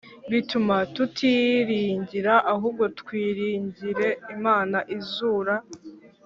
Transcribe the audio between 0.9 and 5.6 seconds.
tutiyiringira ahubwo twiringire Imana izura